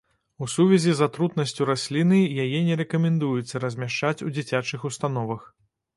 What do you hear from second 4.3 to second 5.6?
дзіцячых установах.